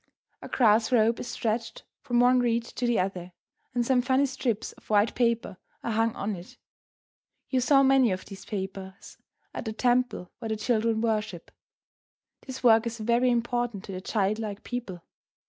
A 0.41 0.49
grass 0.49 0.91
rope 0.91 1.19
is 1.19 1.27
stretched 1.27 1.83
from 2.01 2.19
one 2.19 2.39
reed 2.39 2.63
to 2.63 2.87
the 2.87 2.99
other, 2.99 3.33
and 3.75 3.85
some 3.85 4.01
funny 4.01 4.25
strips 4.25 4.71
of 4.71 4.89
white 4.89 5.13
paper 5.13 5.57
are 5.83 5.91
hung 5.91 6.15
on 6.15 6.35
it. 6.35 6.57
You 7.49 7.61
saw 7.61 7.83
many 7.83 8.09
of 8.11 8.25
these 8.25 8.43
papers 8.43 9.19
at 9.53 9.65
the 9.65 9.73
temple 9.73 10.31
where 10.39 10.49
the 10.49 10.57
children 10.57 11.01
worship. 11.01 11.51
This 12.47 12.63
work 12.63 12.87
is 12.87 12.97
very 12.97 13.29
important 13.29 13.83
to 13.83 13.91
the 13.91 14.01
childlike 14.01 14.63
people. 14.63 15.03